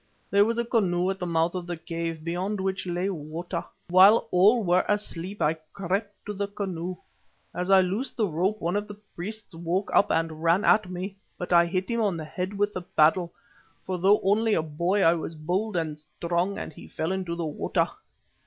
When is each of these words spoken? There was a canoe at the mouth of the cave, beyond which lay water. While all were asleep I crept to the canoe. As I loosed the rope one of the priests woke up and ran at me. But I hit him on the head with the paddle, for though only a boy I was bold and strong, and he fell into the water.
There 0.31 0.45
was 0.45 0.57
a 0.57 0.65
canoe 0.65 1.11
at 1.11 1.19
the 1.19 1.27
mouth 1.27 1.53
of 1.53 1.67
the 1.67 1.77
cave, 1.77 2.23
beyond 2.23 2.59
which 2.59 2.87
lay 2.87 3.07
water. 3.11 3.63
While 3.87 4.27
all 4.31 4.63
were 4.63 4.83
asleep 4.89 5.43
I 5.43 5.57
crept 5.73 6.25
to 6.25 6.33
the 6.33 6.47
canoe. 6.47 6.97
As 7.53 7.69
I 7.69 7.81
loosed 7.81 8.17
the 8.17 8.25
rope 8.25 8.59
one 8.59 8.75
of 8.75 8.87
the 8.87 8.95
priests 9.15 9.53
woke 9.53 9.91
up 9.93 10.09
and 10.09 10.41
ran 10.41 10.65
at 10.65 10.89
me. 10.89 11.17
But 11.37 11.53
I 11.53 11.67
hit 11.67 11.87
him 11.87 12.01
on 12.01 12.17
the 12.17 12.25
head 12.25 12.57
with 12.57 12.73
the 12.73 12.81
paddle, 12.81 13.31
for 13.83 13.99
though 13.99 14.19
only 14.23 14.55
a 14.55 14.63
boy 14.63 15.03
I 15.03 15.13
was 15.13 15.35
bold 15.35 15.75
and 15.77 15.99
strong, 15.99 16.57
and 16.57 16.73
he 16.73 16.87
fell 16.87 17.11
into 17.11 17.35
the 17.35 17.45
water. 17.45 17.87